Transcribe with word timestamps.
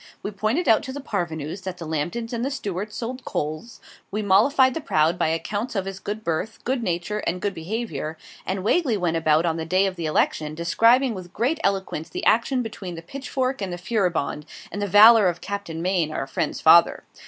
We 0.23 0.31
pointed 0.31 0.67
out 0.67 0.81
to 0.85 0.91
the 0.91 0.99
parvenus 0.99 1.61
that 1.61 1.77
the 1.77 1.85
Lambtons 1.85 2.33
and 2.33 2.43
the 2.43 2.49
Stuarts 2.49 2.97
sold 2.97 3.23
coals: 3.23 3.79
we 4.09 4.23
mollified 4.23 4.73
the 4.73 4.81
proud 4.81 5.19
by 5.19 5.27
accounts 5.27 5.75
of 5.75 5.85
his 5.85 5.99
good 5.99 6.23
birth, 6.23 6.57
good 6.63 6.81
nature, 6.81 7.19
and 7.27 7.39
good 7.39 7.53
behaviour; 7.53 8.17
and 8.43 8.63
Wagley 8.63 8.97
went 8.97 9.15
about 9.17 9.45
on 9.45 9.57
the 9.57 9.63
day 9.63 9.85
of 9.85 9.99
election, 9.99 10.55
describing 10.55 11.13
with 11.13 11.33
great 11.33 11.59
eloquence, 11.63 12.09
the 12.09 12.25
action 12.25 12.63
between 12.63 12.95
the 12.95 13.03
'Pitchfork' 13.03 13.61
and 13.61 13.71
the 13.71 13.77
'Furibonde,' 13.77 14.47
and 14.71 14.81
the 14.81 14.87
valour 14.87 15.27
of 15.29 15.39
Captain 15.39 15.83
Maine, 15.83 16.11
our 16.11 16.25
friend's 16.25 16.61
father. 16.61 17.03